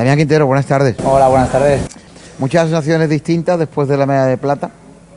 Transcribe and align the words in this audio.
Damián 0.00 0.16
Quintero, 0.16 0.46
buenas 0.46 0.64
tardes. 0.64 0.96
Hola, 1.04 1.28
buenas 1.28 1.50
tardes. 1.52 1.82
Muchas 2.38 2.62
sensaciones 2.62 3.06
distintas 3.10 3.58
después 3.58 3.86
de 3.86 3.98
la 3.98 4.06
medalla 4.06 4.28
de 4.28 4.38
plata, 4.38 4.70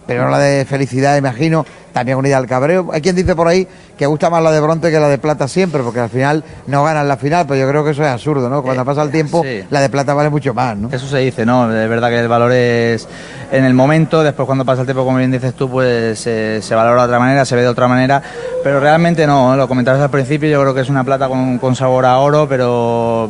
pero 0.06 0.26
no 0.26 0.30
la 0.32 0.40
de 0.40 0.66
felicidad, 0.66 1.16
imagino, 1.16 1.66
también 1.94 2.18
unida 2.18 2.36
al 2.36 2.48
cabreo. 2.48 2.90
Hay 2.92 3.00
quien 3.00 3.16
dice 3.16 3.34
por 3.34 3.48
ahí 3.48 3.66
que 3.98 4.06
gusta 4.08 4.30
más 4.30 4.44
la 4.44 4.52
de 4.52 4.60
bronce 4.60 4.92
que 4.92 5.00
la 5.00 5.08
de 5.08 5.20
plata 5.20 5.48
siempre, 5.48 5.82
porque 5.84 6.02
al 6.02 6.10
final 6.10 6.44
no 6.68 6.84
ganan 6.84 7.08
la 7.08 7.16
final, 7.16 7.46
pero 7.48 7.62
yo 7.62 7.70
creo 7.70 7.86
que 7.86 7.92
eso 7.92 8.04
es 8.04 8.10
absurdo, 8.10 8.50
¿no? 8.50 8.62
Cuando 8.62 8.82
Eh, 8.82 8.86
pasa 8.86 9.04
el 9.04 9.10
tiempo, 9.12 9.42
sí. 9.42 9.64
la 9.70 9.80
de 9.80 9.88
plata 9.90 10.14
vale 10.16 10.30
mucho 10.30 10.54
más, 10.54 10.76
¿no? 10.76 10.90
Eso 10.92 11.08
se 11.08 11.20
dice, 11.20 11.46
¿no? 11.46 11.74
Es 11.74 11.88
verdad 11.90 12.10
que 12.10 12.20
el 12.20 12.28
valor 12.28 12.52
es 12.52 13.08
en 13.54 13.64
el 13.64 13.74
momento, 13.74 14.22
después 14.22 14.46
cuando 14.46 14.66
pasa 14.66 14.82
el 14.82 14.86
tiempo, 14.88 15.06
como 15.06 15.16
bien 15.18 15.32
dices 15.32 15.54
tú, 15.54 15.70
pues 15.70 16.28
eh, 16.28 16.60
se 16.62 16.76
valora 16.76 17.04
de 17.04 17.08
otra 17.08 17.20
manera, 17.20 17.46
se 17.46 17.56
ve 17.56 17.62
de 17.62 17.70
otra 17.70 17.88
manera, 17.88 18.22
pero 18.66 18.82
realmente 18.82 19.26
no, 19.26 19.56
lo 19.56 19.66
comentabas 19.70 20.02
al 20.02 20.10
principio, 20.10 20.50
yo 20.50 20.60
creo 20.60 20.74
que 20.74 20.82
es 20.82 20.90
una 20.90 21.06
plata 21.06 21.30
con, 21.30 21.58
con 21.58 21.74
sabor 21.74 22.06
a 22.06 22.18
oro, 22.18 22.50
pero 22.50 23.30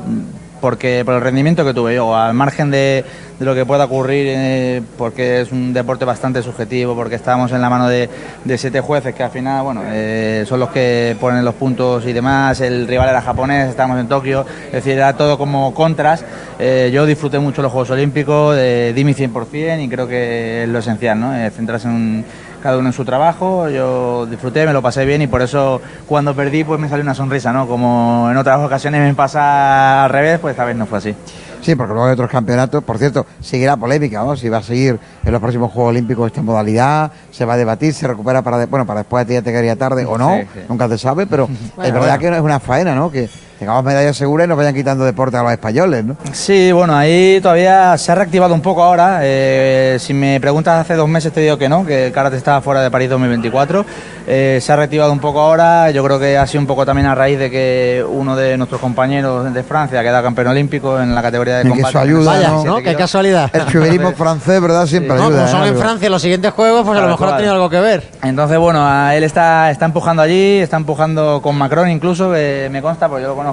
porque 0.63 1.03
por 1.03 1.15
el 1.15 1.19
rendimiento 1.19 1.65
que 1.65 1.73
tuve 1.73 1.93
yo, 1.93 2.15
al 2.15 2.33
margen 2.33 2.71
de, 2.71 3.03
lo 3.41 3.53
que 3.53 3.65
pueda 3.65 3.83
ocurrir, 3.83 4.27
eh, 4.29 4.81
porque 4.97 5.41
es 5.41 5.51
un 5.51 5.73
deporte 5.73 6.05
bastante 6.05 6.41
subjetivo, 6.41 6.95
porque 6.95 7.15
estábamos 7.15 7.51
en 7.51 7.59
la 7.59 7.69
mano 7.69 7.89
de, 7.89 8.07
siete 8.55 8.79
jueces 8.79 9.13
que 9.13 9.23
al 9.23 9.31
final, 9.31 9.61
bueno, 9.63 9.81
eh, 9.85 10.45
son 10.47 10.61
los 10.61 10.69
que 10.69 11.17
ponen 11.19 11.43
los 11.43 11.55
puntos 11.55 12.05
y 12.05 12.13
demás, 12.13 12.61
el 12.61 12.87
rival 12.87 13.09
era 13.09 13.21
japonés, 13.21 13.71
estábamos 13.71 13.99
en 13.99 14.07
Tokio, 14.07 14.45
es 14.67 14.71
decir, 14.71 14.93
era 14.93 15.17
todo 15.17 15.37
como 15.37 15.73
contras. 15.73 16.23
Eh, 16.57 16.91
yo 16.93 17.05
disfruté 17.05 17.39
mucho 17.39 17.61
los 17.61 17.69
Juegos 17.69 17.89
Olímpicos, 17.89 18.55
di 18.55 19.03
mi 19.03 19.13
100% 19.13 19.83
y 19.83 19.89
creo 19.89 20.07
que 20.07 20.63
es 20.63 20.69
lo 20.69 20.79
esencial, 20.79 21.19
¿no? 21.19 21.33
Centrarse 21.51 21.89
en 21.89 21.93
un- 21.93 22.25
cada 22.63 22.77
uno 22.77 22.87
en 22.87 22.93
su 22.93 23.03
trabajo, 23.03 23.67
yo 23.69 24.25
disfruté, 24.25 24.65
me 24.65 24.71
lo 24.71 24.81
pasé 24.81 25.03
bien 25.03 25.21
y 25.21 25.27
por 25.27 25.41
eso 25.41 25.81
cuando 26.07 26.33
perdí 26.33 26.63
pues 26.63 26.79
me 26.79 26.87
salió 26.87 27.03
una 27.03 27.13
sonrisa, 27.13 27.51
¿no? 27.51 27.67
Como 27.67 28.29
en 28.31 28.37
otras 28.37 28.57
ocasiones 28.61 29.01
me 29.01 29.13
pasa 29.13 30.05
al 30.05 30.09
revés, 30.09 30.39
pues 30.39 30.53
esta 30.53 30.63
vez 30.63 30.75
no 30.77 30.85
fue 30.85 30.99
así. 30.99 31.13
Sí, 31.61 31.75
porque 31.75 31.93
luego 31.93 32.07
hay 32.07 32.13
otros 32.13 32.29
campeonatos. 32.29 32.83
Por 32.83 32.97
cierto, 32.97 33.25
seguirá 33.41 33.77
polémica, 33.77 34.21
¿no? 34.23 34.35
Si 34.35 34.49
va 34.49 34.57
a 34.57 34.63
seguir 34.63 34.99
en 35.23 35.31
los 35.31 35.39
próximos 35.41 35.71
Juegos 35.71 35.91
Olímpicos 35.91 36.27
esta 36.27 36.41
modalidad, 36.41 37.11
se 37.31 37.45
va 37.45 37.53
a 37.53 37.57
debatir, 37.57 37.93
se 37.93 38.05
recupera 38.07 38.41
para, 38.41 38.57
de- 38.57 38.65
bueno, 38.65 38.85
para 38.85 39.01
después 39.01 39.25
de 39.25 39.27
ti 39.29 39.33
ya 39.35 39.41
te 39.41 39.51
quedaría 39.51 39.75
tarde 39.77 40.05
o 40.05 40.17
no, 40.17 40.35
Sí, 40.37 40.47
sí. 40.53 40.59
nunca 40.67 40.87
se 40.89 40.97
sabe, 40.97 41.25
pero 41.27 41.47
es 41.83 41.93
verdad 41.93 41.99
bueno. 41.99 42.19
que 42.19 42.29
no 42.31 42.35
es 42.37 42.41
una 42.41 42.59
faena, 42.59 42.95
¿no? 42.95 43.09
Que 43.11 43.29
tengamos 43.63 43.83
medallas 43.85 44.17
seguras 44.17 44.45
y 44.45 44.49
nos 44.49 44.57
vayan 44.57 44.73
quitando 44.73 45.05
deporte 45.05 45.37
a 45.37 45.43
los 45.43 45.51
españoles, 45.53 46.03
¿no? 46.03 46.17
Sí, 46.33 46.71
bueno, 46.73 46.95
ahí 46.95 47.39
todavía 47.41 47.97
se 47.97 48.11
ha 48.11 48.15
reactivado 48.15 48.53
un 48.53 48.61
poco 48.61 48.83
ahora. 48.83 49.19
Eh, 49.23 49.97
si 50.01 50.13
me 50.13 50.37
preguntas 50.41 50.81
hace 50.81 50.95
dos 50.95 51.07
meses 51.07 51.31
te 51.31 51.39
digo 51.39 51.57
que 51.57 51.69
no, 51.69 51.85
que 51.85 52.07
el 52.07 52.11
karate 52.11 52.35
estaba 52.35 52.59
fuera 52.61 52.81
de 52.81 52.91
París 52.91 53.09
2024. 53.09 53.85
Eh, 54.27 54.59
se 54.61 54.71
ha 54.71 54.75
reactivado 54.75 55.13
un 55.13 55.19
poco 55.19 55.39
ahora. 55.39 55.91
Yo 55.91 56.03
creo 56.03 56.19
que 56.19 56.37
ha 56.37 56.45
sido 56.45 56.59
un 56.61 56.67
poco 56.67 56.85
también 56.85 57.07
a 57.07 57.15
raíz 57.15 57.39
de 57.39 57.49
que 57.49 58.05
uno 58.07 58.35
de 58.35 58.57
nuestros 58.57 58.81
compañeros 58.81 59.53
de 59.53 59.63
Francia 59.63 60.01
queda 60.03 60.21
campeón 60.21 60.47
olímpico 60.47 60.99
en 60.99 61.15
la 61.15 61.21
categoría 61.21 61.55
de 61.57 61.61
Y 61.61 61.63
que 61.63 61.69
combate. 61.69 61.89
eso 61.89 61.99
ayuda, 61.99 62.31
Vaya, 62.33 62.49
¿no? 62.49 62.63
¿no? 62.65 62.75
Qué 62.77 62.95
casualidad. 62.95 63.49
El 63.53 63.65
chuverismo 63.67 64.11
francés, 64.17 64.61
¿verdad? 64.61 64.85
Siempre 64.87 65.15
No, 65.15 65.25
ayuda. 65.27 65.37
como 65.45 65.47
son 65.51 65.63
¿eh? 65.63 65.67
en. 65.69 65.77
Francia 65.77 66.09
los 66.09 66.21
siguientes 66.21 66.51
juegos, 66.51 66.85
pues 66.85 66.97
a 66.99 67.01
lo 67.01 67.07
mejor 67.07 67.29
ha 67.29 67.35
tenido 67.37 67.53
algo 67.53 67.69
que 67.69 67.79
ver. 67.79 68.03
Entonces, 68.23 68.57
bueno, 68.57 68.85
a 68.85 69.15
él 69.15 69.23
está, 69.23 69.71
está 69.71 69.85
empujando 69.85 70.21
allí, 70.21 70.59
está 70.59 70.75
empujando 70.77 71.41
con 71.41 71.55
Macron 71.57 71.89
incluso, 71.89 72.31
que 72.31 72.67
me 72.71 72.81
consta, 72.81 73.07
porque 73.07 73.23
yo 73.23 73.29
lo 73.29 73.35
conozco 73.35 73.52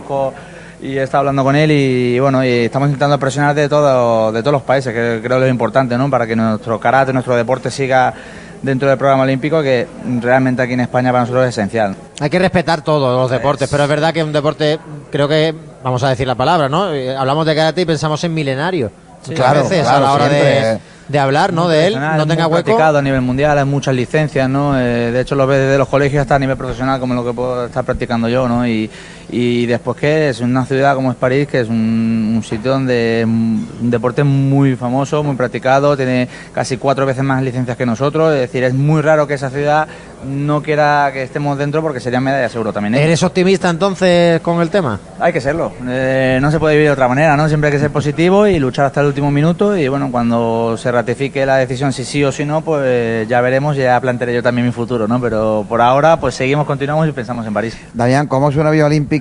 y 0.83 0.97
he 0.97 1.03
estado 1.03 1.21
hablando 1.21 1.45
con 1.45 1.57
él 1.57 1.71
y 1.71 2.19
bueno, 2.19 2.45
y 2.45 2.49
estamos 2.49 2.89
intentando 2.89 3.19
presionar 3.19 3.55
de, 3.55 3.69
todo, 3.69 4.33
de 4.33 4.41
todos 4.41 4.53
los 4.53 4.63
países, 4.63 4.93
que 4.93 5.21
creo 5.23 5.39
que 5.39 5.47
es 5.47 5.51
importante, 5.51 5.97
¿no? 5.99 6.09
Para 6.09 6.27
que 6.27 6.35
nuestro 6.35 6.81
karate, 6.81 7.13
nuestro 7.13 7.37
deporte 7.37 7.71
siga 7.71 8.15
dentro 8.63 8.89
del 8.89 8.99
programa 8.99 9.25
olímpico, 9.25 9.63
que 9.63 9.87
realmente 10.21 10.63
aquí 10.63 10.75
en 10.75 10.81
España 10.81 11.11
para 11.11 11.23
nosotros 11.23 11.45
es 11.45 11.51
esencial. 11.51 11.97
Hay 12.21 12.31
que 12.31 12.39
respetar 12.39 12.83
todos 12.83 13.17
los 13.17 13.31
deportes, 13.31 13.69
pero 13.71 13.83
es 13.85 13.89
verdad 13.89 14.13
que 14.13 14.21
es 14.21 14.27
un 14.27 14.33
deporte, 14.33 14.79
creo 15.11 15.29
que, 15.29 15.55
vamos 15.83 16.03
a 16.03 16.11
decir 16.11 16.27
la 16.27 16.35
palabra, 16.35 16.69
¿no? 16.69 16.93
Eh, 16.93 17.17
Hablamos 17.17 17.47
de 17.47 17.55
karate 17.55 17.83
y 17.83 17.85
pensamos 17.85 18.23
en 18.25 18.35
milenario. 18.35 18.91
Muchas 19.21 19.35
claro, 19.37 19.63
veces 19.63 19.83
claro, 19.83 19.97
a 19.99 20.01
la 20.01 20.13
hora 20.15 20.29
de, 20.29 20.79
de 21.11 21.19
hablar, 21.19 21.53
¿no? 21.53 21.69
De 21.69 21.89
él, 21.89 22.01
no 22.01 22.23
es 22.23 22.29
tenga 22.29 22.47
hueco. 22.47 22.65
practicado 22.65 22.99
a 22.99 23.03
nivel 23.03 23.21
mundial, 23.21 23.59
hay 23.59 23.65
muchas 23.65 23.95
licencias, 23.95 24.49
¿no? 24.49 24.79
Eh, 24.79 25.11
de 25.11 25.21
hecho, 25.21 25.35
lo 25.35 25.47
ves 25.47 25.59
desde 25.59 25.77
los 25.77 25.89
colegios 25.89 26.23
hasta 26.23 26.37
a 26.37 26.39
nivel 26.39 26.57
profesional, 26.57 27.01
como 27.01 27.15
lo 27.15 27.25
que 27.25 27.33
puedo 27.33 27.67
estar 27.67 27.85
practicando 27.85 28.29
yo, 28.29 28.49
¿no? 28.49 28.67
Y, 28.67 28.89
y 29.31 29.67
después 29.67 29.97
que 29.97 30.29
es 30.31 30.41
una 30.41 30.65
ciudad 30.65 30.95
como 30.95 31.11
es 31.11 31.17
París, 31.17 31.49
que 31.49 31.61
es 31.61 31.69
un, 31.69 32.35
un 32.37 32.43
sitio 32.43 32.73
donde 32.73 33.25
un 33.27 33.91
deporte 33.91 34.25
muy 34.25 34.77
famoso, 34.77 35.23
muy 35.23 35.37
practicado, 35.37 35.97
tiene 35.97 36.29
casi 36.53 36.77
cuatro 36.77 37.07
veces 37.07 37.25
más 37.25 37.43
licencias 37.43 37.77
que 37.77 37.87
nosotros, 37.87 38.33
es 38.35 38.41
decir, 38.41 38.65
es 38.65 38.75
muy 38.75 39.03
raro 39.03 39.27
que 39.27 39.35
esa 39.35 39.51
ciudad 39.51 39.89
no 40.25 40.63
quiera 40.63 41.11
que 41.13 41.23
estemos 41.23 41.57
dentro 41.57 41.83
porque 41.83 42.01
serían 42.01 42.23
medallas 42.23 42.53
seguro 42.53 42.73
también. 42.73 42.95
¿eh? 42.95 43.05
¿Eres 43.05 43.23
optimista 43.23 43.71
entonces 43.71 44.41
con 44.41 44.61
el 44.61 44.69
tema? 44.71 45.01
Hay 45.19 45.33
que 45.33 45.41
serlo. 45.41 45.73
Eh, 45.87 46.39
no 46.41 46.51
se 46.51 46.59
puede 46.59 46.75
vivir 46.75 46.89
de 46.89 46.93
otra 46.93 47.09
manera, 47.09 47.37
¿no? 47.37 47.49
Siempre 47.49 47.69
hay 47.69 47.73
que 47.73 47.81
ser 47.81 47.91
positivo 47.91 48.47
y 48.47 48.59
luchar 48.59 48.87
hasta 48.87 49.01
el 49.01 49.07
último 49.07 49.31
minuto. 49.31 49.77
Y 49.77 49.89
bueno, 49.89 50.11
cuando 50.11 50.77
se 50.77 50.93
ratifique 50.93 51.47
la 51.47 51.57
decisión 51.57 51.93
si 51.93 52.05
sí 52.05 52.23
o 52.25 52.33
si 52.33 52.45
no, 52.45 52.61
pues 52.61 53.29
ya 53.29 53.41
veremos, 53.41 53.77
ya 53.77 54.01
plantearé 54.01 54.35
yo 54.35 54.43
también 54.43 54.67
mi 54.67 54.73
futuro, 54.73 55.09
¿no? 55.09 55.21
Pero 55.21 55.65
por 55.69 55.81
ahora, 55.81 56.19
pues 56.19 56.35
seguimos, 56.35 56.67
continuamos 56.67 57.09
y 57.09 57.13
pensamos 57.13 57.47
en 57.47 57.55
París. 57.55 57.77
Damián, 57.95 58.27
¿cómo 58.27 58.51
es 58.51 58.57
una 58.57 58.71
vía 58.71 58.87
olímpica 58.87 59.20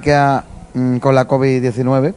mm, 0.74 0.98
con 0.98 1.16
la 1.16 1.28
COVID-19? 1.28 2.14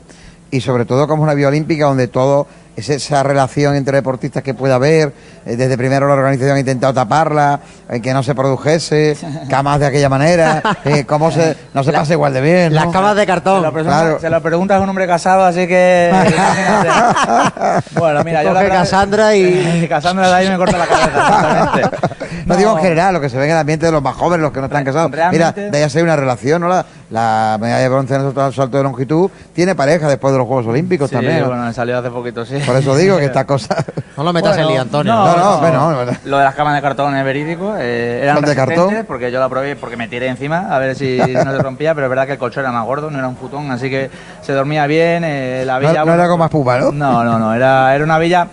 Y 0.51 0.61
sobre 0.61 0.85
todo, 0.85 1.07
¿cómo 1.09 1.23
es 1.23 1.27
una 1.27 1.35
vía 1.35 1.49
olímpica 1.49 1.87
donde 1.87 2.09
todo 2.09 2.47
es 2.77 2.89
esa 2.89 3.23
relación 3.23 3.75
entre 3.75 3.97
deportistas 3.99 4.43
que 4.43 4.55
pueda 4.55 4.75
haber? 4.77 5.13
eh, 5.47 5.57
desde 5.57 5.77
primero 5.77 6.07
la 6.07 6.15
organización 6.15 6.57
ha 6.57 6.61
intentado 6.61 6.93
taparla, 6.95 7.59
eh, 7.91 8.01
que 8.01 8.13
no 8.15 8.23
se 8.23 8.35
produjese, 8.35 9.17
camas 9.51 9.81
de 9.81 9.87
aquella 9.87 10.09
manera, 10.11 10.63
eh, 10.85 11.05
cómo 11.07 11.31
se, 11.33 11.57
no 11.75 11.83
se 11.83 11.93
pasa 11.93 12.13
igual 12.13 12.33
de 12.35 12.41
bien. 12.43 12.75
Las 12.75 12.85
¿no? 12.87 12.93
camas 12.93 13.17
de 13.17 13.23
Se 13.23 13.27
cartón. 13.27 13.63
lo, 13.63 13.73
pregunta, 13.73 14.01
Claro. 14.01 14.21
se 14.21 14.31
lo 14.31 14.43
preguntas 14.43 14.79
a 14.79 14.81
un 14.83 14.89
hombre 14.91 15.07
casado, 15.07 15.45
así 15.45 15.67
que... 15.67 16.13
bueno, 17.99 18.23
mira, 18.25 18.43
yo 18.43 18.51
la 18.53 18.61
Coge 18.61 18.65
verdad- 18.65 18.79
Cassandra 18.83 19.35
y- 19.37 19.87
Cassandra 19.89 20.29
de 20.29 20.35
ahí 20.35 20.49
me 20.49 20.57
corta 20.57 20.79
la 20.79 20.87
cabeza, 20.87 21.73
No, 22.47 22.57
digo 22.57 22.77
en 22.77 22.83
general, 22.83 23.15
lo 23.15 23.21
que 23.21 23.29
se 23.29 23.37
ve 23.39 23.45
en 23.47 23.51
el 23.53 23.57
ambiente 23.59 23.87
de 23.87 23.93
los 23.93 24.03
más 24.03 24.15
jóvenes, 24.17 24.43
los 24.43 24.53
que 24.53 24.61
no 24.61 24.67
están 24.67 24.85
casados. 24.85 25.11
realmente- 25.11 25.61
Mira, 25.61 25.71
de 25.71 25.79
ahí 25.85 25.91
hay 25.95 26.03
una 26.03 26.17
relación, 26.17 26.63
¿no? 26.63 26.69
La, 26.69 26.85
la 27.11 27.59
medalla 27.61 27.81
de 27.83 27.89
bronce 27.89 28.15
en 28.15 28.23
el 28.27 28.33
salto 28.53 28.77
de 28.79 28.83
longitud 28.83 29.31
tiene 29.55 29.75
pareja 29.75 30.09
después 30.09 30.33
de 30.33 30.39
los 30.39 30.47
Juegos 30.47 30.67
Olímpicos 30.67 31.11
Sí, 31.11 31.17
también. 31.17 31.41
¿no? 31.41 31.49
bueno, 31.49 31.65
me 31.65 31.73
salió 31.73 31.99
hace 31.99 32.11
poquito, 32.11 32.45
sí. 32.45 32.59
Por 32.67 32.77
eso 32.77 32.97
digo 32.97 33.19
que 33.19 33.27
esta 33.27 33.45
cosa... 33.47 33.77
No 34.15 34.25
lo 34.25 34.33
metas 34.35 34.51
Bueno, 34.51 34.69
en 34.69 34.75
lío, 34.75 34.83
Antonio. 34.83 35.13
No, 35.15 35.37
no, 35.37 35.71
no, 35.73 36.05
no. 36.05 36.13
Lo 36.27 36.37
de 36.39 36.45
las 36.45 36.55
camas 36.55 36.75
de 36.75 36.83
cartón 36.83 37.17
es 37.17 37.25
verídico. 37.25 37.75
Eh, 37.79 38.21
eran 38.23 38.37
¿Son 38.37 38.45
de 38.45 38.55
cartón? 38.55 38.95
porque 39.07 39.33
yo 39.33 39.41
la 39.41 39.49
probé 39.49 39.75
porque 39.75 39.97
me 39.97 40.07
tiré 40.07 40.27
encima 40.29 40.67
a 40.71 40.79
ver 40.79 40.95
si 40.95 41.17
no 41.35 41.51
se 41.51 41.59
rompía, 41.59 41.95
pero 41.95 42.07
es 42.09 42.11
verdad 42.11 42.27
que 42.27 42.33
el 42.33 42.39
colchón 42.39 42.63
era 42.65 42.73
más 42.73 42.85
gordo, 42.85 43.11
no 43.11 43.19
era 43.19 43.27
un 43.27 43.37
futón, 43.39 43.71
así 43.71 43.89
que 43.89 44.11
se 44.43 44.53
dormía 44.53 44.87
bien. 44.87 45.23
eh, 45.25 45.65
la 45.67 45.79
villa, 45.79 46.05
no 46.05 46.13
era 46.13 46.25
como 46.27 46.39
más 46.39 46.51
pupa, 46.51 46.79
¿no? 46.79 46.93
No, 46.93 47.25
no, 47.25 47.39
no, 47.39 47.55
era, 47.55 47.95
era 47.95 48.05
una 48.05 48.19
villa. 48.19 48.49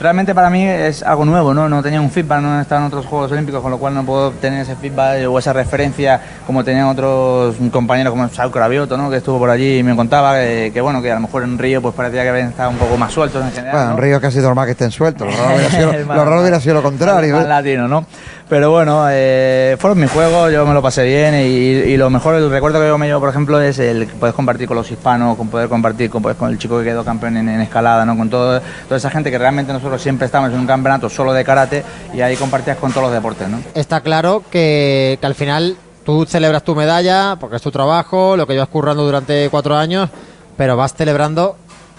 Realmente 0.00 0.32
para 0.32 0.48
mí 0.48 0.64
es 0.64 1.02
algo 1.02 1.24
nuevo, 1.24 1.52
¿no? 1.52 1.68
No 1.68 1.82
tenía 1.82 2.00
un 2.00 2.10
feedback, 2.10 2.40
no 2.40 2.60
estaba 2.60 2.82
en 2.82 2.86
otros 2.86 3.04
Juegos 3.06 3.32
Olímpicos, 3.32 3.60
con 3.60 3.72
lo 3.72 3.78
cual 3.78 3.94
no 3.94 4.04
puedo 4.04 4.30
tener 4.30 4.62
ese 4.62 4.76
feedback 4.76 5.28
o 5.28 5.38
esa 5.38 5.52
referencia 5.52 6.20
como 6.46 6.62
tenían 6.62 6.86
otros 6.86 7.56
compañeros 7.72 8.12
como 8.12 8.28
Saúl 8.28 8.52
Cravioto, 8.52 8.96
¿no? 8.96 9.10
Que 9.10 9.16
estuvo 9.16 9.38
por 9.38 9.50
allí 9.50 9.78
y 9.78 9.82
me 9.82 9.96
contaba 9.96 10.34
que, 10.34 10.70
que, 10.72 10.80
bueno, 10.80 11.02
que 11.02 11.10
a 11.10 11.16
lo 11.16 11.22
mejor 11.22 11.42
en 11.42 11.58
Río 11.58 11.82
pues 11.82 11.94
parecía 11.96 12.22
que 12.22 12.28
habían 12.28 12.50
estado 12.50 12.70
un 12.70 12.76
poco 12.76 12.96
más 12.96 13.12
sueltos 13.12 13.44
en 13.44 13.50
general. 13.50 13.72
Bueno, 13.72 13.90
en 13.90 13.96
¿no? 13.96 14.02
Río 14.02 14.16
es 14.16 14.22
casi 14.22 14.38
normal 14.38 14.66
que 14.66 14.72
estén 14.72 14.92
sueltos. 14.92 15.26
Lo 15.26 15.36
raro 15.36 15.56
hubiera 15.56 15.70
sido, 15.70 15.92
lo 15.92 16.24
raro 16.24 16.40
hubiera 16.40 16.60
sido 16.60 16.74
lo 16.74 16.82
contrario. 16.82 17.40
¿eh? 17.40 17.48
latino, 17.48 17.88
¿no? 17.88 18.06
Pero 18.48 18.70
bueno, 18.70 19.04
eh, 19.10 19.76
fueron 19.78 20.00
mis 20.00 20.10
juegos, 20.10 20.50
yo 20.50 20.64
me 20.64 20.72
lo 20.72 20.80
pasé 20.80 21.04
bien 21.04 21.34
y, 21.34 21.96
lo 21.98 22.08
mejor, 22.08 22.34
el 22.36 22.50
recuerdo 22.50 22.80
que 22.80 22.86
yo 22.86 22.96
me 22.96 23.06
llevo, 23.06 23.20
por 23.20 23.28
ejemplo, 23.28 23.60
es 23.60 23.78
el 23.78 24.06
que 24.06 24.14
puedes 24.14 24.34
compartir 24.34 24.66
con 24.66 24.76
los 24.76 24.90
hispanos, 24.90 25.36
con 25.36 25.48
poder 25.48 25.68
compartir 25.68 26.08
con, 26.08 26.22
pues, 26.22 26.34
el 26.40 26.58
chico 26.58 26.78
que 26.78 26.84
quedó 26.84 27.04
campeón 27.04 27.36
en, 27.36 27.60
escalada, 27.60 28.06
¿no? 28.06 28.16
Con 28.16 28.30
todo, 28.30 28.60
toda 28.84 28.96
esa 28.96 29.10
gente 29.10 29.30
que 29.30 29.36
realmente 29.36 29.72
nosotros 29.72 30.00
siempre 30.00 30.24
estamos 30.24 30.50
en 30.50 30.60
un 30.60 30.66
campeonato 30.66 31.10
solo 31.10 31.34
de 31.34 31.44
karate 31.44 31.84
y 32.14 32.22
ahí 32.22 32.36
compartías 32.36 32.78
con 32.78 32.90
todos 32.90 33.04
los 33.04 33.12
deportes, 33.12 33.48
¿no? 33.48 33.60
Está 33.74 34.00
claro 34.00 34.42
que 34.50 35.18
al 35.20 35.34
final 35.34 35.76
tú 36.04 36.24
celebras 36.24 36.62
tu 36.62 36.74
medalla 36.74 37.36
porque 37.38 37.56
es 37.56 37.62
tu 37.62 37.70
trabajo, 37.70 38.34
lo 38.34 38.46
que 38.46 38.54
llevas 38.54 38.70
currando 38.70 39.04
durante 39.04 39.50
cuatro 39.50 39.76
años, 39.76 40.08
pero 40.56 40.74
vas 40.74 40.94
celebrando 40.94 41.56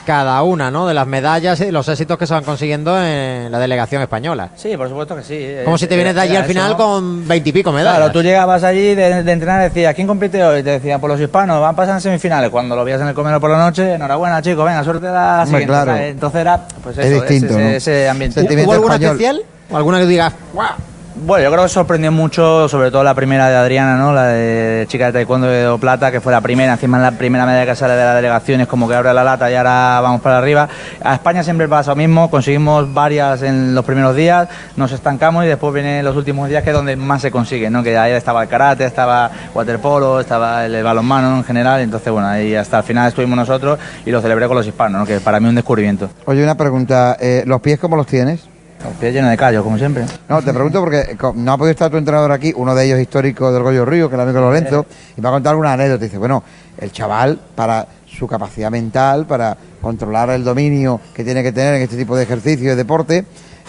cada 0.10 0.42
una 0.42 0.72
¿no? 0.72 0.88
de 0.88 0.96
las 0.96 1.06
medallas 1.06 1.62
y 1.62 1.70
los 1.70 1.88
éxitos 1.88 2.18
que 2.18 2.26
se 2.26 2.34
van 2.34 2.44
consiguiendo 2.44 3.00
en 3.00 3.52
la 3.52 3.60
delegación 3.60 4.02
española. 4.02 4.50
Sí, 4.56 4.76
por 4.76 4.90
supuesto 4.90 5.16
que 5.16 5.22
sí. 5.22 5.48
Como 5.64 5.78
si 5.78 5.86
te 5.86 5.96
vienes 5.96 6.16
de 6.16 6.22
allí 6.22 6.36
al 6.36 6.46
final 6.46 6.72
eso, 6.72 6.78
¿no? 6.80 6.84
con 6.84 7.28
veintipico 7.28 7.72
medallas. 7.72 7.98
Claro, 7.98 8.12
tú 8.12 8.24
llegabas 8.24 8.64
allí 8.64 8.96
de, 8.96 9.22
de 9.22 9.32
entrenar 9.32 9.62
y 9.62 9.64
decías, 9.66 9.94
¿quién 9.94 10.08
compite 10.08 10.44
hoy? 10.44 10.64
Te 10.64 10.72
decían, 10.72 11.00
por 11.00 11.12
los 11.12 11.22
hispanos, 11.22 11.62
van 11.62 11.74
a 11.74 11.76
pasar 11.76 11.94
en 11.94 12.02
semifinales. 12.02 12.50
Cuando 12.50 12.76
lo 12.76 12.84
veías 12.84 13.00
en 13.02 13.10
el 13.10 13.14
comedor 13.14 13.40
por 13.40 13.52
la 13.52 13.60
noche, 13.60 13.94
enhorabuena, 13.94 14.42
chicos, 14.42 14.66
venga, 14.66 14.84
suerte 14.84 15.06
la 15.06 15.44
Hombre, 15.44 15.46
siguiente. 15.62 15.66
claro. 15.68 15.96
Entonces 15.98 16.42
era, 16.42 16.60
pues 16.82 16.98
Es 16.98 17.06
eso, 17.06 17.22
distinto, 17.22 17.54
ese, 17.54 17.62
¿no? 17.64 17.70
ese 17.70 18.10
ambiente. 18.10 18.40
Sentimiento 18.40 18.68
¿Hubo 18.70 18.74
alguna 18.74 18.96
español. 18.96 19.12
especial? 19.16 19.42
¿O 19.70 19.78
alguna 19.78 20.00
que 20.00 20.06
digas, 20.08 20.34
¡guau! 20.56 20.70
Bueno, 21.22 21.44
yo 21.44 21.52
creo 21.52 21.64
que 21.64 21.70
sorprendió 21.70 22.14
mucho, 22.14 22.70
sobre 22.70 22.92
todo 22.92 23.04
la 23.04 23.14
primera 23.14 23.50
de 23.50 23.56
Adriana, 23.58 23.98
¿no? 23.98 24.14
La 24.14 24.28
de 24.28 24.86
chica 24.88 25.08
de 25.08 25.12
taekwondo 25.12 25.48
de 25.48 25.78
plata, 25.78 26.12
que 26.12 26.22
fue 26.22 26.32
la 26.32 26.40
primera, 26.40 26.72
encima 26.72 26.98
la 26.98 27.12
primera 27.12 27.46
medalla 27.46 27.70
que 27.70 27.76
sale 27.76 27.96
de 27.96 28.04
la 28.04 28.16
delegación, 28.16 28.62
es 28.62 28.68
como 28.68 28.88
que 28.88 28.96
abre 28.96 29.14
la 29.14 29.24
lata 29.24 29.52
y 29.52 29.56
ahora 29.56 30.00
vamos 30.02 30.22
para 30.22 30.38
arriba. 30.38 30.70
A 31.04 31.16
España 31.16 31.44
siempre 31.44 31.68
pasa 31.68 31.92
lo 31.92 31.98
mismo, 31.98 32.30
conseguimos 32.30 32.94
varias 32.94 33.42
en 33.42 33.76
los 33.76 33.84
primeros 33.84 34.16
días, 34.16 34.48
nos 34.78 34.94
estancamos 34.94 35.44
y 35.44 35.48
después 35.48 35.74
vienen 35.74 36.06
los 36.06 36.16
últimos 36.16 36.48
días 36.48 36.64
que 36.64 36.70
es 36.70 36.76
donde 36.76 36.96
más 36.96 37.22
se 37.22 37.32
consigue, 37.32 37.70
¿no? 37.70 37.84
Que 37.84 37.98
ahí 37.98 38.14
estaba 38.14 38.42
el 38.44 38.48
karate, 38.48 38.86
estaba 38.86 39.30
waterpolo, 39.54 40.22
estaba 40.22 40.66
el 40.66 40.82
balonmano 40.82 41.36
en 41.36 41.44
general, 41.44 41.82
entonces 41.82 42.14
bueno, 42.14 42.30
ahí 42.30 42.56
hasta 42.56 42.78
el 42.78 42.84
final 42.84 43.10
estuvimos 43.10 43.36
nosotros 43.36 43.78
y 44.06 44.12
lo 44.12 44.22
celebré 44.22 44.48
con 44.48 44.56
los 44.56 44.66
hispanos, 44.66 45.02
¿no? 45.02 45.06
Que 45.06 45.20
para 45.20 45.42
mí 45.42 45.50
un 45.50 45.56
descubrimiento. 45.56 46.10
Oye, 46.26 46.42
una 46.42 46.56
pregunta, 46.56 47.18
eh, 47.20 47.44
¿los 47.46 47.60
pies 47.60 47.78
cómo 47.78 47.98
los 47.98 48.08
tienes? 48.08 48.48
Los 48.84 48.94
pies 48.94 49.14
llenos 49.14 49.30
de 49.30 49.38
callos, 49.38 49.62
como 49.64 49.78
siempre. 49.78 50.06
No, 50.30 50.42
te 50.42 50.54
pregunto 50.54 50.80
porque 50.80 51.18
co- 51.20 51.34
no 51.36 51.52
ha 51.54 51.58
podido 51.58 51.72
estar 51.72 51.92
tu 51.92 51.98
entrenador 51.98 52.32
aquí, 52.32 52.54
uno 52.56 52.74
de 52.74 52.86
ellos 52.86 53.00
histórico 53.00 53.52
del 53.52 53.62
Goyo 53.62 53.84
Río, 53.86 54.08
que 54.10 54.16
es 54.16 54.22
el 54.22 54.28
amigo 54.28 54.40
Lorenzo, 54.40 54.86
y 55.18 55.22
me 55.22 55.28
ha 55.28 55.32
contado 55.32 55.52
alguna 55.52 55.74
anécdota. 55.74 56.06
Dice, 56.06 56.18
bueno, 56.18 56.44
el 56.78 56.92
chaval, 56.92 57.38
para 57.56 57.86
su 58.08 58.26
capacidad 58.26 58.72
mental, 58.72 59.26
para 59.26 59.58
controlar 59.82 60.30
el 60.30 60.44
dominio 60.46 61.00
que 61.14 61.24
tiene 61.26 61.44
que 61.44 61.52
tener 61.52 61.74
en 61.76 61.82
este 61.82 61.98
tipo 61.98 62.16
de 62.16 62.24
ejercicio 62.24 62.66
y 62.66 62.70
de 62.70 62.76
deporte, 62.78 63.26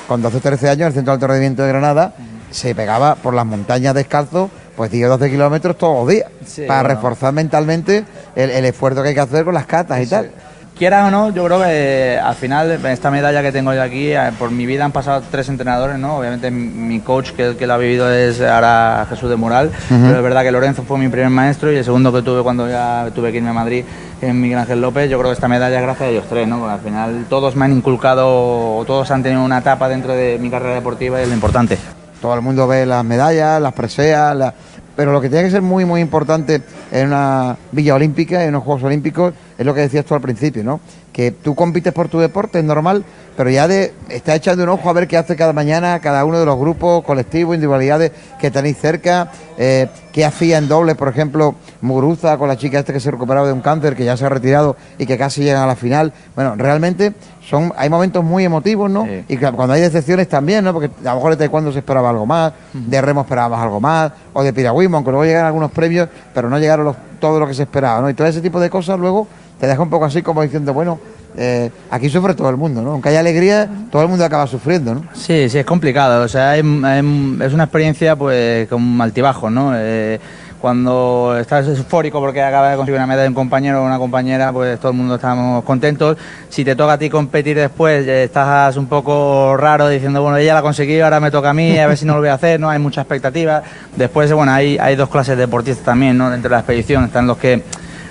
con 0.07 0.23
12 0.23 0.37
o 0.37 0.41
13 0.41 0.69
años, 0.69 0.81
en 0.83 0.87
el 0.89 0.93
Centro 0.95 1.11
de 1.13 1.15
Alto 1.17 1.27
Rendimiento 1.27 1.63
de 1.63 1.69
Granada, 1.69 2.15
se 2.53 2.75
pegaba 2.75 3.17
por 3.17 3.35
las 3.35 3.47
montañas 3.47 3.95
descalzo, 3.95 4.49
pues 4.77 4.91
10 4.93 5.07
o 5.07 5.19
12 5.19 5.31
kilómetros 5.31 5.77
todos 5.77 6.05
los 6.05 6.09
días, 6.15 6.27
Sí, 6.47 6.63
para 6.67 6.83
bueno. 6.83 6.95
reforzar 6.95 7.33
mentalmente 7.33 8.05
el, 8.37 8.51
el 8.51 8.65
esfuerzo 8.65 9.03
que 9.03 9.09
hay 9.09 9.15
que 9.15 9.21
hacer 9.21 9.45
con 9.45 9.55
las 9.55 9.67
catas 9.67 10.01
y 10.01 10.07
tal. 10.07 10.31
Quieras 10.81 11.09
o 11.09 11.11
no, 11.11 11.29
yo 11.29 11.45
creo 11.45 11.59
que 11.61 11.67
eh, 12.15 12.19
al 12.19 12.35
final 12.35 12.71
esta 12.87 13.11
medalla 13.11 13.43
que 13.43 13.53
tengo 13.53 13.75
yo 13.75 13.83
aquí, 13.83 14.13
eh, 14.13 14.31
por 14.39 14.51
mi 14.51 14.65
vida 14.65 14.83
han 14.83 14.93
pasado 14.93 15.23
tres 15.31 15.47
entrenadores, 15.51 15.99
¿no? 15.99 16.17
Obviamente 16.17 16.51
mi- 16.51 17.01
coach 17.01 17.33
que, 17.33 17.55
que 17.59 17.67
lo 17.67 17.75
ha 17.75 17.77
vivido 17.77 18.11
es 18.11 18.41
ahora 18.41 19.07
Jesús 19.11 19.29
de 19.29 19.37
Moral, 19.37 19.71
pero 19.91 20.17
es 20.17 20.23
verdad 20.23 20.43
que 20.43 20.51
Lorenzo 20.51 20.83
fue 20.85 20.97
mi 20.97 21.09
primer 21.09 21.29
maestro 21.29 21.71
y 21.71 21.77
el 21.77 21.85
segundo 21.85 22.11
que 22.15 22.23
tuve 22.23 22.43
cuando 22.43 22.67
ya 22.67 23.11
tuve 23.15 23.31
que 23.31 23.37
irme 23.39 23.51
a 23.51 23.53
Madrid 23.53 23.85
es 24.23 24.35
Miguel 24.35 24.59
Ángel 24.59 24.81
López. 24.81 25.11
Yo 25.11 25.19
creo 25.19 25.31
que 25.31 25.35
esta 25.35 25.49
medalla 25.49 25.77
es 25.77 25.83
gracias 25.83 26.09
a 26.09 26.11
ellos 26.11 26.25
tres, 26.31 26.49
¿no? 26.49 26.59
Porque 26.61 26.73
al 26.73 26.81
final 26.81 27.27
todos 27.29 27.57
me 27.57 27.67
han 27.67 27.73
inculcado, 27.73 28.79
o 28.79 28.85
todos 28.87 29.11
han 29.11 29.23
tenido 29.23 29.45
una 29.45 29.59
etapa 29.59 29.87
dentro 29.87 30.15
de 30.15 30.39
mi 30.41 30.49
carrera 30.49 30.77
deportiva 30.77 31.21
y 31.21 31.25
es 31.25 31.29
lo 31.29 31.35
importante. 31.35 31.77
Todo 32.23 32.35
el 32.35 32.41
mundo 32.41 32.67
ve 32.67 32.87
las 32.87 33.05
medallas, 33.05 33.61
las 33.61 33.75
preseas, 33.75 34.35
la- 34.35 34.55
pero 34.97 35.13
lo 35.13 35.21
que 35.21 35.29
tiene 35.31 35.45
que 35.45 35.51
ser 35.51 35.63
muy, 35.63 35.85
muy 35.85 36.01
importante 36.03 36.61
en 36.91 37.07
una 37.09 37.57
Villa 37.73 37.95
Olímpica, 37.95 38.43
en 38.43 38.51
unos 38.51 38.65
Juegos 38.65 38.83
Olímpicos, 38.85 39.33
es 39.61 39.67
lo 39.67 39.75
que 39.75 39.83
decías 39.83 40.07
tú 40.07 40.15
al 40.15 40.23
principio, 40.23 40.65
¿no? 40.65 40.81
Que 41.13 41.33
tú 41.33 41.55
compites 41.55 41.93
por 41.93 42.09
tu 42.09 42.19
deporte, 42.19 42.59
es 42.59 42.65
normal, 42.65 43.05
pero 43.37 43.51
ya 43.51 43.69
de 43.69 43.93
está 44.09 44.35
echando 44.35 44.63
un 44.65 44.71
ojo 44.71 44.89
a 44.89 44.95
ver 44.95 45.07
qué 45.07 45.19
hace 45.19 45.37
cada 45.37 45.53
mañana 45.53 46.01
cada 46.01 46.25
uno 46.25 46.41
de 46.41 46.47
los 46.47 46.59
grupos, 46.59 47.05
colectivos, 47.05 47.55
individualidades 47.55 48.11
que 48.41 48.51
tenéis 48.51 48.79
cerca, 48.79 49.31
eh, 49.59 49.89
qué 50.15 50.25
hacía 50.25 50.57
en 50.57 50.67
doble, 50.67 50.95
por 50.95 51.09
ejemplo, 51.09 51.57
Muguruza 51.83 52.39
con 52.39 52.49
la 52.49 52.57
chica 52.57 52.79
esta 52.79 52.95
que 52.95 53.01
se 53.01 53.11
recuperaba 53.11 53.47
de 53.47 53.53
un 53.53 53.61
cáncer, 53.61 53.97
que 53.97 54.05
ya 54.07 54.17
se 54.17 54.25
ha 54.25 54.31
retirado 54.31 54.77
y 54.97 55.05
que 55.05 55.19
casi 55.19 55.43
llegan 55.43 55.63
a 55.63 55.67
la 55.67 55.77
final. 55.77 56.15
Bueno, 56.35 56.55
realmente 56.57 57.13
son 57.47 57.71
hay 57.77 57.91
momentos 57.91 58.25
muy 58.25 58.47
emotivos, 58.47 58.91
¿no? 58.91 59.05
Sí. 59.05 59.25
Y 59.29 59.37
cuando 59.37 59.75
hay 59.75 59.83
decepciones 59.83 60.27
también, 60.27 60.65
¿no? 60.65 60.73
Porque 60.73 60.91
a 61.05 61.11
lo 61.11 61.17
mejor 61.17 61.33
de 61.33 61.37
taekwondo 61.37 61.71
se 61.71 61.81
esperaba 61.81 62.09
algo 62.09 62.25
más, 62.25 62.55
de 62.73 63.03
remo 63.03 63.21
esperábamos 63.21 63.59
algo 63.59 63.79
más, 63.79 64.11
o 64.33 64.43
de 64.43 64.55
piragüismo, 64.55 64.97
aunque 64.97 65.11
luego 65.11 65.27
llegaron 65.27 65.49
algunos 65.49 65.71
premios, 65.71 66.09
pero 66.33 66.49
no 66.49 66.59
llegaron 66.59 66.87
los, 66.87 66.97
todo 67.21 67.39
lo 67.39 67.47
que 67.47 67.53
se 67.53 67.65
esperaba, 67.65 68.01
¿no? 68.01 68.09
Y 68.09 68.15
todo 68.15 68.27
ese 68.27 68.41
tipo 68.41 68.59
de 68.59 68.71
cosas 68.71 68.99
luego 68.99 69.29
te 69.61 69.67
deja 69.67 69.83
un 69.83 69.91
poco 69.91 70.07
así 70.07 70.23
como 70.23 70.43
diciendo, 70.43 70.73
bueno, 70.73 70.99
eh, 71.37 71.71
aquí 71.91 72.09
sufre 72.09 72.35
todo 72.35 72.49
el 72.51 72.57
mundo, 72.57 72.83
¿no? 72.83 72.93
Aunque 72.93 73.11
haya 73.11 73.21
alegría, 73.21 73.69
todo 73.93 74.03
el 74.03 74.09
mundo 74.09 74.25
acaba 74.25 74.47
sufriendo, 74.47 74.95
¿no? 74.95 75.03
Sí, 75.15 75.49
sí, 75.49 75.59
es 75.59 75.67
complicado. 75.67 76.25
O 76.25 76.29
sea, 76.29 76.51
hay- 76.53 76.61
es 76.61 77.53
una 77.53 77.65
experiencia 77.65 78.17
pues 78.17 78.67
con 78.69 79.01
altibajos, 79.01 79.53
¿no? 79.53 79.73
Eh, 79.77 80.19
cuando 80.61 81.39
estás 81.41 81.67
eufórico 81.69 82.21
porque 82.21 82.43
acabas 82.43 82.73
de 82.73 82.77
conseguir 82.77 82.99
una 82.99 83.07
medalla 83.07 83.23
de 83.23 83.29
un 83.31 83.35
compañero 83.35 83.81
o 83.83 83.87
una 83.87 83.97
compañera, 83.99 84.53
pues 84.53 84.79
todo 84.79 84.93
el 84.93 84.99
mundo 84.99 85.15
estamos 85.15 85.65
contentos. 85.65 86.19
Si 86.51 86.65
te 86.67 86.77
toca 86.77 86.95
a 86.95 86.99
ti 86.99 87.09
competir 87.09 87.57
después, 87.57 88.07
eh, 88.07 88.25
estás 88.25 88.77
un 88.77 88.87
poco 88.87 89.57
raro 89.57 89.89
diciendo, 89.89 90.21
bueno, 90.21 90.37
ella 90.37 90.53
la 90.53 90.59
ha 90.61 90.63
conseguido, 90.63 91.05
ahora 91.05 91.19
me 91.19 91.31
toca 91.31 91.51
a 91.51 91.55
mí, 91.55 91.79
a 91.79 91.87
ver 91.87 91.97
si 91.97 92.05
no 92.05 92.13
lo 92.15 92.21
voy 92.21 92.29
a 92.29 92.35
hacer, 92.35 92.61
¿no? 92.61 92.69
Hay 92.69 92.79
mucha 92.79 93.01
expectativa. 93.01 93.63
Después, 93.97 94.31
bueno, 94.35 94.53
hay, 94.53 94.77
hay 94.79 94.97
dos 94.97 95.09
clases 95.09 95.37
de 95.39 95.45
deportistas 95.47 95.83
también, 95.85 96.19
¿no? 96.19 96.29
Dentro 96.31 96.51
de 96.51 96.57
la 96.57 96.61
expedición 96.61 97.05
están 97.05 97.27
los 97.27 97.39
que 97.39 97.63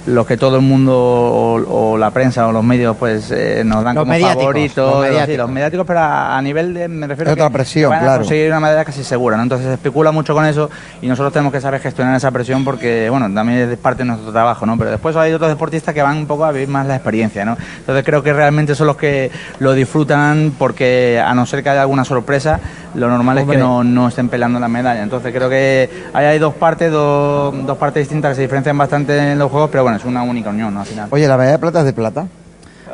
los 0.05 0.25
que 0.25 0.37
todo 0.37 0.55
el 0.55 0.61
mundo 0.61 0.93
o, 0.97 1.91
o 1.93 1.97
la 1.97 2.11
prensa 2.11 2.47
o 2.47 2.51
los 2.51 2.63
medios 2.63 2.95
pues 2.97 3.31
eh, 3.31 3.63
nos 3.65 3.83
dan 3.83 3.95
Los 3.95 4.03
como 4.03 4.13
mediáticos, 4.13 4.43
favoritos 4.43 4.91
los 4.93 5.03
sí, 5.05 5.09
mediáticos. 5.11 5.37
los 5.37 5.49
mediáticos 5.51 5.85
pero 5.87 5.99
a, 5.99 6.37
a 6.37 6.41
nivel 6.41 6.73
de 6.73 6.87
me 6.87 7.07
refiero 7.07 7.31
a 7.31 7.35
que 7.35 7.41
otra 7.41 7.49
presión, 7.53 7.89
van 7.89 7.99
a 7.99 8.03
claro. 8.03 8.19
conseguir 8.21 8.47
una 8.49 8.59
medalla 8.59 8.85
casi 8.85 9.03
segura 9.03 9.37
¿no? 9.37 9.43
entonces 9.43 9.67
se 9.67 9.73
especula 9.73 10.11
mucho 10.11 10.33
con 10.33 10.45
eso 10.45 10.69
y 11.01 11.07
nosotros 11.07 11.33
tenemos 11.33 11.51
que 11.53 11.61
saber 11.61 11.81
gestionar 11.81 12.15
esa 12.15 12.31
presión 12.31 12.63
porque 12.63 13.09
bueno 13.09 13.31
también 13.33 13.69
es 13.69 13.77
parte 13.77 14.03
de 14.03 14.09
nuestro 14.09 14.31
trabajo 14.31 14.65
no 14.65 14.77
pero 14.77 14.89
después 14.91 15.15
hay 15.15 15.33
otros 15.33 15.49
deportistas 15.49 15.93
que 15.93 16.01
van 16.01 16.17
un 16.17 16.25
poco 16.27 16.45
a 16.45 16.51
vivir 16.51 16.69
más 16.69 16.87
la 16.87 16.95
experiencia 16.95 17.45
no 17.45 17.57
entonces 17.79 18.03
creo 18.05 18.23
que 18.23 18.33
realmente 18.33 18.75
son 18.75 18.87
los 18.87 18.97
que 18.97 19.29
lo 19.59 19.73
disfrutan 19.73 20.53
porque 20.57 21.21
a 21.23 21.33
no 21.33 21.45
ser 21.45 21.61
que 21.63 21.69
haya 21.69 21.81
alguna 21.81 22.05
sorpresa 22.05 22.59
lo 22.95 23.07
normal 23.09 23.37
Hombre. 23.37 23.55
es 23.55 23.61
que 23.61 23.63
no, 23.67 23.83
no 23.83 24.07
estén 24.07 24.29
peleando 24.29 24.59
la 24.59 24.67
medalla 24.67 25.01
entonces 25.03 25.33
creo 25.33 25.49
que 25.49 25.89
ahí 26.13 26.25
hay 26.25 26.39
dos 26.39 26.53
partes 26.55 26.91
dos, 26.91 27.53
dos 27.65 27.77
partes 27.77 28.01
distintas 28.01 28.31
que 28.31 28.35
se 28.35 28.41
diferencian 28.43 28.77
bastante 28.77 29.31
en 29.31 29.39
los 29.39 29.51
juegos 29.51 29.69
pero 29.69 29.83
bueno 29.83 29.97
es 29.97 30.05
una 30.05 30.23
única 30.23 30.49
unión 30.49 30.73
¿no? 30.73 30.81
al 30.81 30.85
final 30.85 31.07
Oye, 31.11 31.27
la 31.27 31.37
medalla 31.37 31.53
de 31.53 31.59
plata 31.59 31.79
es 31.79 31.85
de 31.85 31.93
plata. 31.93 32.27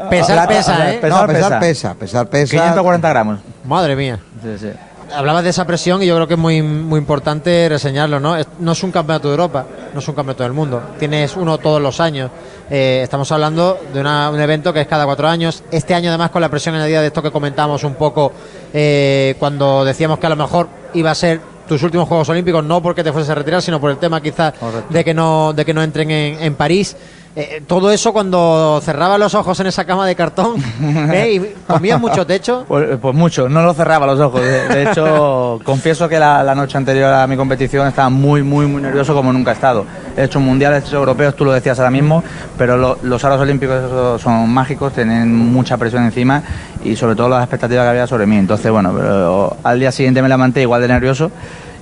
Pesar 0.10 0.36
Plata, 0.36 0.48
pesa, 0.50 0.92
¿eh? 0.94 0.98
Pesar 1.00 1.22
no, 1.22 1.34
pesar 1.34 1.60
pesa. 1.60 1.60
pesa, 1.60 1.94
pesar 1.96 2.28
pesa. 2.28 2.52
540 2.52 3.10
gramos 3.10 3.40
Madre 3.66 3.96
mía. 3.96 4.20
sí, 4.44 4.58
sí. 4.60 4.70
Hablabas 5.14 5.44
de 5.44 5.52
esa 5.52 5.66
presión 5.66 6.02
y 6.02 6.08
yo 6.08 6.16
creo 6.16 6.28
que 6.28 6.34
es 6.34 6.40
muy, 6.40 6.62
muy 6.62 6.98
importante 7.00 7.68
reseñarlo, 7.70 8.20
¿no? 8.20 8.36
No 8.60 8.72
es 8.72 8.84
un 8.84 8.92
campeonato 8.92 9.28
de 9.28 9.34
Europa, 9.34 9.66
no 9.94 10.00
es 10.00 10.08
un 10.08 10.16
campeonato 10.16 10.44
del 10.44 10.54
mundo. 10.54 10.82
Tienes 11.00 11.36
uno 11.38 11.58
todos 11.58 11.82
los 11.82 12.00
años. 12.00 12.32
Eh, 12.70 13.02
estamos 13.04 13.32
hablando 13.32 13.78
de 13.94 14.00
una- 14.02 14.30
un 14.32 14.40
evento 14.40 14.74
que 14.74 14.82
es 14.82 14.88
cada 14.88 15.06
cuatro 15.06 15.28
años. 15.28 15.64
Este 15.72 15.94
año, 15.94 16.10
además, 16.10 16.32
con 16.32 16.42
la 16.42 16.50
presión 16.50 16.76
añadida 16.76 17.02
de 17.02 17.08
esto 17.08 17.22
que 17.22 17.32
comentamos 17.32 17.84
un 17.84 17.94
poco 17.96 18.32
eh, 18.74 19.36
cuando 19.40 19.86
decíamos 19.86 20.18
que 20.20 20.26
a 20.26 20.30
lo 20.30 20.36
mejor 20.36 20.68
iba 20.94 21.12
a 21.12 21.16
ser 21.16 21.40
tus 21.68 21.82
últimos 21.84 22.08
Juegos 22.08 22.30
Olímpicos, 22.30 22.64
no 22.64 22.82
porque 22.82 23.04
te 23.04 23.12
fueses 23.12 23.30
a 23.30 23.36
retirar, 23.36 23.62
sino 23.62 23.80
por 23.80 23.90
el 23.92 23.98
tema 23.98 24.22
quizás 24.22 24.54
Correcto. 24.54 24.94
de 24.94 25.04
que 25.04 25.14
no 25.14 25.52
de 25.54 25.66
que 25.66 25.74
no 25.74 25.82
entren 25.84 26.10
en, 26.12 26.42
en 26.44 26.56
París. 26.56 26.96
Eh, 27.38 27.62
todo 27.68 27.92
eso 27.92 28.14
cuando 28.14 28.80
cerraba 28.82 29.18
los 29.18 29.36
ojos 29.36 29.60
en 29.60 29.68
esa 29.68 29.84
cama 29.84 30.08
de 30.08 30.16
cartón 30.16 30.56
¿eh? 31.12 31.34
y 31.34 31.54
comías 31.68 32.00
mucho 32.00 32.26
techo. 32.26 32.64
Pues, 32.66 32.98
pues 33.02 33.14
mucho, 33.14 33.50
no 33.50 33.62
lo 33.62 33.74
cerraba 33.74 34.06
los 34.06 34.18
ojos. 34.22 34.42
De, 34.42 34.68
de 34.70 34.84
hecho, 34.90 35.60
confieso 35.66 36.08
que 36.08 36.18
la, 36.18 36.44
la 36.44 36.56
noche 36.56 36.78
anterior 36.78 37.12
a 37.14 37.28
mi 37.28 37.36
competición 37.36 37.88
estaba 37.88 38.10
muy, 38.10 38.42
muy, 38.42 38.66
muy 38.68 38.82
nervioso 38.82 39.14
como 39.14 39.34
nunca 39.34 39.52
he 39.52 39.54
estado. 39.54 39.86
He 40.16 40.24
hecho 40.24 40.40
mundiales, 40.40 40.84
he 40.84 40.88
hecho 40.88 40.98
europeos, 40.98 41.36
tú 41.36 41.44
lo 41.44 41.52
decías 41.52 41.78
ahora 41.78 41.92
mismo, 41.92 42.24
pero 42.58 42.78
lo- 42.78 42.98
los 43.04 43.22
aros 43.26 43.42
olímpicos 43.42 44.22
son 44.22 44.50
mágicos, 44.50 44.94
tienen 44.94 45.36
mucha 45.36 45.76
presión 45.76 46.06
encima 46.06 46.42
y 46.86 46.96
sobre 46.96 47.16
todo 47.16 47.28
las 47.28 47.42
expectativas 47.44 47.84
que 47.84 47.90
había 47.90 48.08
sobre 48.08 48.26
mí. 48.26 48.38
Entonces, 48.38 48.72
bueno, 48.72 48.94
pero 48.96 49.58
al 49.62 49.78
día 49.78 49.92
siguiente 49.92 50.22
me 50.22 50.30
levanté 50.30 50.62
igual 50.62 50.82
de 50.82 50.88
nervioso. 50.88 51.32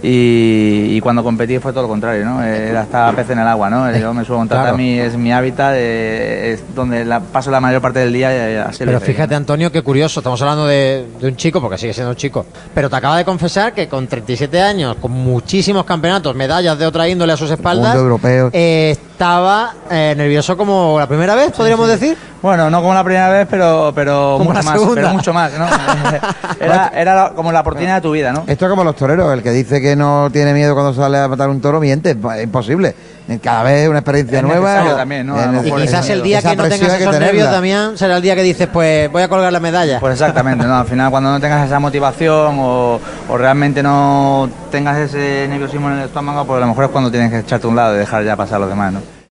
Y, 0.06 0.98
y 0.98 1.00
cuando 1.00 1.24
competí 1.24 1.60
fue 1.60 1.72
todo 1.72 1.84
lo 1.84 1.88
contrario, 1.88 2.26
¿no? 2.26 2.44
Era 2.44 2.82
hasta 2.82 3.12
pez 3.14 3.30
en 3.30 3.40
el 3.40 3.48
agua, 3.48 3.70
¿no? 3.70 3.90
Yo 3.98 4.14
me 4.14 4.26
subo 4.26 4.38
a 4.38 4.42
un 4.42 4.48
Claro. 4.50 4.64
tatami, 4.66 5.00
es 5.00 5.16
mi 5.16 5.32
hábitat, 5.32 5.74
eh, 5.78 6.52
es 6.54 6.76
donde 6.76 7.06
la, 7.06 7.22
paso 7.22 7.50
la 7.50 7.62
mayor 7.62 7.82
parte 7.82 8.00
del 8.00 8.12
día 8.12 8.52
y 8.52 8.56
así 8.58 8.84
lo 8.84 8.92
Pero 8.92 9.00
fíjate, 9.00 9.34
Antonio, 9.34 9.72
qué 9.72 9.82
curioso. 9.82 10.20
Estamos 10.20 10.42
hablando 10.42 10.68
de, 10.68 11.06
de 11.22 11.28
un 11.30 11.38
chico, 11.38 11.62
porque 11.62 11.78
sigue 11.78 11.94
siendo 11.94 12.10
un 12.12 12.18
chico. 12.18 12.46
Pero 12.76 12.90
te 12.90 12.96
acaba 12.98 13.18
de 13.18 13.24
confesar 13.24 13.74
que 13.74 13.88
con 13.88 14.06
37 14.08 14.62
años, 14.62 14.98
con 15.00 15.12
muchísimos 15.12 15.86
campeonatos, 15.86 16.36
medallas 16.36 16.78
de 16.78 16.86
otra 16.86 17.08
índole 17.08 17.32
a 17.32 17.38
sus 17.38 17.50
espaldas, 17.50 17.88
Mundo 17.96 18.02
europeo. 18.04 18.50
eh, 18.52 18.98
estaba 19.24 19.74
eh, 19.90 20.14
nervioso 20.18 20.58
como 20.58 21.00
la 21.00 21.08
primera 21.08 21.34
vez, 21.34 21.54
podríamos 21.54 21.88
decir. 21.88 22.18
Bueno, 22.42 22.70
no 22.70 22.82
como 22.82 22.94
la 22.94 23.06
primera 23.06 23.30
vez, 23.30 23.48
pero, 23.50 23.94
pero 23.96 24.36
Como 24.38 24.52
mucho 24.52 24.64
más, 24.64 24.82
pero 24.94 25.10
mucho 25.14 25.34
más, 25.34 25.54
¿no? 25.54 25.66
era, 26.94 27.32
como 27.34 27.54
la 27.54 27.62
oportunidad 27.62 27.96
de 27.96 28.02
tu 28.02 28.12
vida, 28.12 28.34
¿no? 28.34 28.44
Esto 28.46 28.66
es 28.66 28.70
como 28.70 28.84
los 28.84 28.98
toreros, 28.98 29.32
el 29.34 29.42
que 29.42 29.52
dice 29.52 29.80
que 29.80 29.96
no 29.96 30.30
tiene 30.30 30.54
miedo 30.54 30.74
cuando 30.74 30.94
sale 30.94 31.20
a 31.20 31.30
matar 31.30 31.48
un 31.48 31.62
toro, 31.62 31.80
miente, 31.80 32.12
es 32.12 32.44
imposible. 32.44 32.94
Cada 33.42 33.64
vez 33.64 33.84
es 33.84 33.90
una 33.90 34.00
experiencia 34.00 34.40
Es 34.40 34.44
nueva. 34.44 34.98
también, 34.98 35.26
¿no? 35.26 35.40
Es 35.40 35.68
Y 35.68 35.72
quizás 35.72 36.10
el 36.10 36.22
día 36.22 36.42
que 36.42 36.54
no 36.58 36.68
tengas 36.68 37.00
esos 37.00 37.18
nervios. 37.18 37.50
Damián, 37.50 37.98
será 37.98 38.18
el 38.18 38.22
día 38.22 38.36
que 38.36 38.44
dices, 38.44 38.68
pues 38.68 39.10
voy 39.10 39.22
a 39.22 39.30
colgar 39.30 39.54
la 39.54 39.62
medalla. 39.62 40.02
Pues 40.02 40.12
exactamente, 40.12 40.66
¿no? 40.66 40.80
Al 40.80 40.86
final 40.86 41.10
cuando 41.12 41.32
no 41.32 41.40
tengas 41.40 41.66
esa 41.66 41.80
motivación 41.80 42.58
o, 42.60 43.00
o 43.30 43.38
realmente 43.38 43.82
no 43.82 44.50
tengas 44.70 44.98
ese 44.98 45.48
nerviosismo 45.48 45.90
en 45.92 46.00
el 46.00 46.06
estómago, 46.08 46.46
pues 46.46 46.58
a 46.58 46.60
lo 46.60 46.68
mejor 46.68 46.84
es 46.84 46.92
cuando 46.92 47.10
tienes 47.10 47.32
que 47.32 47.40
echarte 47.40 47.66
a 47.66 47.70
un 47.70 47.78
lado 47.78 47.96
y 47.96 48.00
dejar 48.00 48.26
ya 48.26 48.36
pasar 48.36 48.58
a 48.58 48.60
los 48.60 48.70
demás, 48.70 48.92
¿no? 48.92 49.13